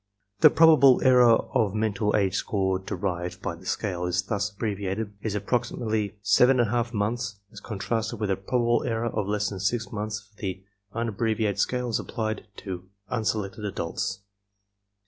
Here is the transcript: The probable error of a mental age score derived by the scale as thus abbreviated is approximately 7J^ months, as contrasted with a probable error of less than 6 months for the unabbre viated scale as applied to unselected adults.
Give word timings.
The 0.39 0.49
probable 0.49 0.99
error 1.03 1.35
of 1.53 1.73
a 1.73 1.75
mental 1.75 2.15
age 2.15 2.33
score 2.33 2.79
derived 2.79 3.39
by 3.43 3.53
the 3.53 3.67
scale 3.67 4.05
as 4.05 4.23
thus 4.23 4.49
abbreviated 4.51 5.13
is 5.21 5.35
approximately 5.35 6.17
7J^ 6.23 6.91
months, 6.91 7.37
as 7.51 7.59
contrasted 7.59 8.19
with 8.19 8.31
a 8.31 8.35
probable 8.35 8.83
error 8.83 9.05
of 9.13 9.27
less 9.27 9.49
than 9.49 9.59
6 9.59 9.91
months 9.91 10.19
for 10.21 10.41
the 10.41 10.63
unabbre 10.95 11.35
viated 11.35 11.59
scale 11.59 11.89
as 11.89 11.99
applied 11.99 12.47
to 12.55 12.89
unselected 13.11 13.63
adults. 13.63 14.21